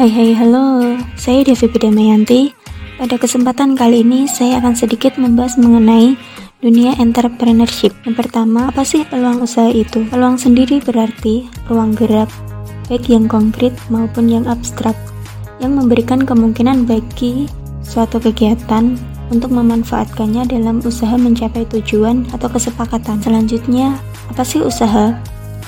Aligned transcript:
Hai 0.00 0.08
hai 0.08 0.32
halo, 0.32 0.96
saya 1.12 1.44
Devi 1.44 1.68
Damayanti. 1.76 2.56
Pada 2.96 3.20
kesempatan 3.20 3.76
kali 3.76 4.00
ini 4.00 4.24
saya 4.24 4.56
akan 4.56 4.72
sedikit 4.72 5.20
membahas 5.20 5.60
mengenai 5.60 6.16
dunia 6.64 6.96
entrepreneurship. 6.96 7.92
Yang 8.08 8.24
pertama, 8.24 8.72
apa 8.72 8.80
sih 8.80 9.04
peluang 9.04 9.44
usaha 9.44 9.68
itu? 9.68 10.08
Peluang 10.08 10.40
sendiri 10.40 10.80
berarti 10.80 11.52
ruang 11.68 11.92
gerak, 11.92 12.32
baik 12.88 13.12
yang 13.12 13.28
konkret 13.28 13.76
maupun 13.92 14.32
yang 14.32 14.48
abstrak, 14.48 14.96
yang 15.60 15.76
memberikan 15.76 16.24
kemungkinan 16.24 16.88
bagi 16.88 17.44
suatu 17.84 18.24
kegiatan 18.24 18.96
untuk 19.28 19.52
memanfaatkannya 19.52 20.48
dalam 20.48 20.80
usaha 20.80 21.12
mencapai 21.12 21.68
tujuan 21.76 22.24
atau 22.32 22.48
kesepakatan. 22.48 23.20
Selanjutnya, 23.20 24.00
apa 24.32 24.48
sih 24.48 24.64
usaha? 24.64 25.12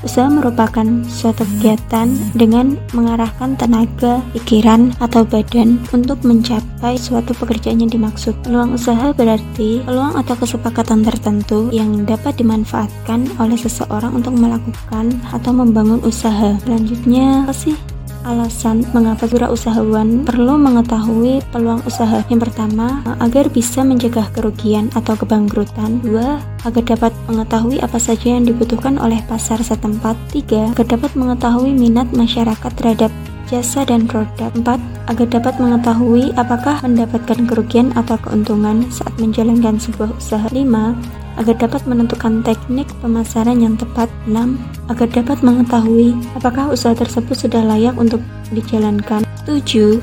Usaha 0.00 0.32
merupakan 0.32 0.86
suatu 1.04 1.44
kegiatan 1.44 2.08
dengan 2.32 2.80
mengarahkan 2.96 3.52
tenaga, 3.60 4.24
pikiran, 4.32 4.96
atau 4.96 5.28
badan 5.28 5.76
untuk 5.92 6.24
mencapai 6.24 6.96
suatu 6.96 7.36
pekerjaan 7.36 7.84
yang 7.84 7.92
dimaksud. 7.92 8.32
Peluang 8.40 8.80
usaha 8.80 9.12
berarti 9.12 9.84
peluang 9.84 10.16
atau 10.16 10.34
kesepakatan 10.40 11.04
tertentu 11.04 11.68
yang 11.68 12.08
dapat 12.08 12.40
dimanfaatkan 12.40 13.28
oleh 13.36 13.58
seseorang 13.60 14.16
untuk 14.16 14.32
melakukan 14.32 15.12
atau 15.36 15.52
membangun 15.52 16.00
usaha. 16.00 16.56
Selanjutnya, 16.64 17.44
apa 17.44 17.52
sih 17.52 17.76
alasan 18.24 18.84
mengapa 18.92 19.26
usahawan 19.48 20.22
perlu 20.24 20.56
mengetahui 20.60 21.40
peluang 21.52 21.80
usaha. 21.88 22.20
Yang 22.28 22.50
pertama, 22.50 23.00
agar 23.18 23.48
bisa 23.48 23.80
mencegah 23.82 24.28
kerugian 24.34 24.92
atau 24.92 25.16
kebangkrutan. 25.16 26.00
Dua, 26.04 26.40
agar 26.64 26.82
dapat 26.84 27.12
mengetahui 27.26 27.80
apa 27.80 27.96
saja 27.96 28.36
yang 28.36 28.44
dibutuhkan 28.44 29.00
oleh 29.00 29.20
pasar 29.26 29.60
setempat. 29.62 30.18
Tiga, 30.30 30.70
agar 30.72 30.86
dapat 30.98 31.12
mengetahui 31.16 31.72
minat 31.72 32.10
masyarakat 32.12 32.72
terhadap 32.76 33.12
jasa 33.50 33.82
dan 33.82 34.06
produk. 34.06 34.54
4. 34.54 34.78
Agar 35.10 35.26
dapat 35.26 35.54
mengetahui 35.58 36.30
apakah 36.38 36.78
mendapatkan 36.86 37.50
kerugian 37.50 37.90
atau 37.98 38.14
keuntungan 38.22 38.86
saat 38.94 39.12
menjalankan 39.18 39.76
sebuah 39.82 40.14
usaha. 40.14 40.46
5 40.46 41.19
agar 41.38 41.54
dapat 41.60 41.86
menentukan 41.86 42.42
teknik 42.42 42.88
pemasaran 42.98 43.60
yang 43.62 43.78
tepat. 43.78 44.10
6. 44.26 44.58
Agar 44.90 45.08
dapat 45.10 45.38
mengetahui 45.44 46.16
apakah 46.34 46.74
usaha 46.74 46.96
tersebut 46.96 47.36
sudah 47.46 47.62
layak 47.62 47.94
untuk 47.94 48.18
dijalankan. 48.50 49.22
7. 49.46 50.02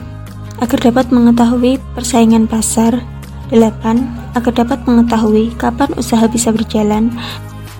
Agar 0.63 0.79
dapat 0.79 1.11
mengetahui 1.11 1.81
persaingan 1.97 2.47
pasar. 2.47 3.03
8. 3.51 4.37
Agar 4.37 4.53
dapat 4.53 4.79
mengetahui 4.85 5.55
kapan 5.59 5.91
usaha 5.97 6.23
bisa 6.29 6.53
berjalan 6.53 7.11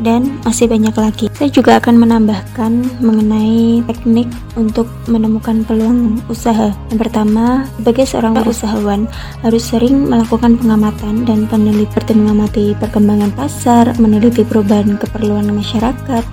dan 0.02 0.38
masih 0.46 0.70
banyak 0.70 0.94
lagi. 0.94 1.26
Saya 1.34 1.50
juga 1.50 1.82
akan 1.82 1.98
menambahkan 1.98 3.02
mengenai 3.02 3.82
teknik 3.90 4.30
untuk 4.54 4.86
menemukan 5.10 5.66
peluang 5.66 6.22
usaha. 6.30 6.74
Yang 6.94 7.00
pertama, 7.10 7.66
sebagai 7.82 8.06
seorang 8.06 8.34
usahawan 8.46 9.10
harus 9.42 9.64
sering 9.66 10.06
melakukan 10.06 10.58
pengamatan 10.58 11.26
dan 11.26 11.50
penelitian 11.50 12.18
mengamati 12.22 12.78
perkembangan 12.78 13.34
pasar, 13.34 13.90
meneliti 13.98 14.46
perubahan 14.46 14.98
keperluan 15.02 15.50
masyarakat, 15.50 16.24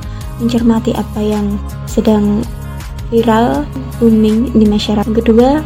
mencermati 0.40 0.92
apa 0.92 1.20
yang 1.20 1.56
sedang 1.88 2.44
viral, 3.08 3.64
booming 3.96 4.52
di 4.52 4.66
masyarakat. 4.68 5.08
Kedua, 5.08 5.64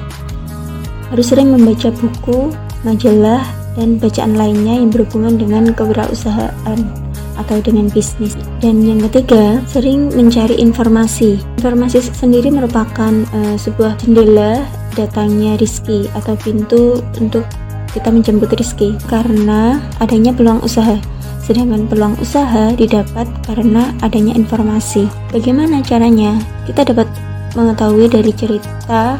harus 1.08 1.26
sering 1.26 1.50
membaca 1.50 1.88
buku, 1.88 2.52
majalah, 2.84 3.42
dan 3.78 3.94
bacaan 3.96 4.34
lainnya 4.34 4.74
yang 4.74 4.90
berhubungan 4.90 5.38
dengan 5.38 5.70
kewirausahaan 5.70 7.07
atau 7.38 7.62
dengan 7.62 7.86
bisnis. 7.88 8.34
Dan 8.58 8.82
yang 8.82 9.00
ketiga, 9.08 9.62
sering 9.70 10.10
mencari 10.12 10.58
informasi. 10.58 11.38
Informasi 11.62 12.02
sendiri 12.12 12.50
merupakan 12.50 13.14
uh, 13.32 13.56
sebuah 13.56 13.96
jendela 14.02 14.66
datangnya 14.98 15.54
rizki 15.56 16.10
atau 16.18 16.34
pintu 16.34 16.98
untuk 17.22 17.46
kita 17.94 18.10
menjemput 18.12 18.52
rizki 18.58 18.98
karena 19.06 19.78
adanya 20.02 20.34
peluang 20.34 20.60
usaha. 20.60 20.98
Sedangkan 21.40 21.88
peluang 21.88 22.20
usaha 22.20 22.76
didapat 22.76 23.24
karena 23.48 23.96
adanya 24.04 24.36
informasi. 24.36 25.08
Bagaimana 25.32 25.80
caranya? 25.80 26.36
Kita 26.68 26.84
dapat 26.84 27.08
mengetahui 27.56 28.12
dari 28.12 28.34
cerita 28.36 29.16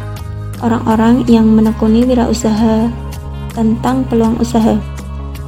orang-orang 0.61 1.25
yang 1.31 1.49
menekuni 1.49 2.05
wirausaha 2.05 2.91
tentang 3.57 4.05
peluang 4.07 4.37
usaha 4.39 4.77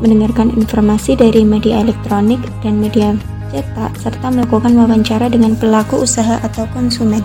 mendengarkan 0.00 0.52
informasi 0.56 1.16
dari 1.16 1.44
media 1.44 1.80
elektronik 1.80 2.40
dan 2.64 2.80
media 2.80 3.14
cetak, 3.52 3.92
serta 4.00 4.26
melakukan 4.32 4.72
wawancara 4.74 5.28
dengan 5.28 5.54
pelaku 5.56 6.02
usaha 6.04 6.40
atau 6.40 6.64
konsumen. 6.72 7.22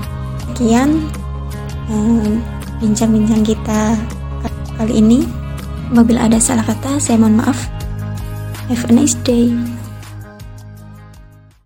Sekian 0.52 1.08
bincang-bincang 2.82 3.42
um, 3.44 3.48
kita 3.48 3.82
kali 4.76 5.00
ini. 5.00 5.20
Apabila 5.94 6.26
ada 6.26 6.42
salah 6.42 6.66
kata, 6.66 6.98
saya 6.98 7.22
mohon 7.22 7.40
maaf. 7.40 7.70
Have 8.68 8.90
a 8.90 8.94
nice 8.94 9.14
day. 9.22 9.54